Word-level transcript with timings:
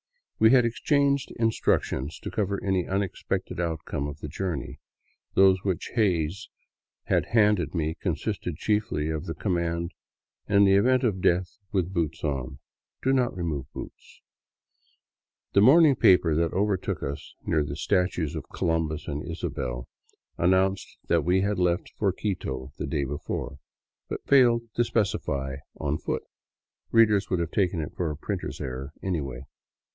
We 0.39 0.49
had 0.49 0.65
exchanged 0.65 1.29
instructions 1.35 2.17
to 2.21 2.31
cover 2.31 2.59
any 2.63 2.87
unexpected 2.87 3.59
outcome 3.59 4.07
of 4.07 4.17
the 4.21 4.27
journey, 4.27 4.79
those 5.35 5.63
which 5.63 5.91
Hays 5.93 6.49
had 7.03 7.27
handed 7.27 7.75
me 7.75 7.93
consisting 8.01 8.55
chiefly 8.57 9.09
of 9.11 9.25
the 9.27 9.35
command," 9.35 9.91
In 10.49 10.65
the 10.65 10.73
event 10.73 11.03
of 11.03 11.21
death 11.21 11.59
with 11.71 11.93
boots 11.93 12.23
on, 12.23 12.57
do 13.03 13.13
not 13.13 13.37
remove 13.37 13.67
the 13.71 13.81
boots!" 13.81 14.21
The 15.53 15.61
morning 15.61 15.95
paper 15.95 16.33
that 16.33 16.51
overtook 16.51 17.03
us 17.03 17.35
near 17.45 17.63
the 17.63 17.75
statues 17.75 18.35
of 18.35 18.49
Colombus 18.51 19.07
and 19.07 19.21
Isabel 19.21 19.87
announced 20.39 20.97
that 21.09 21.23
we 21.23 21.41
had 21.41 21.59
left 21.59 21.91
for 21.99 22.11
Quito 22.11 22.71
the 22.79 22.87
day 22.87 23.03
before, 23.05 23.59
but 24.09 24.25
failed 24.25 24.63
to 24.73 24.83
specify 24.83 25.57
on 25.77 25.99
foot. 25.99 26.23
Readers 26.89 27.29
would 27.29 27.39
have 27.39 27.51
taken 27.51 27.79
it 27.79 27.93
for 27.95 28.09
a 28.09 28.17
printer's 28.17 28.59
error, 28.59 28.91
anyway. 29.03 29.43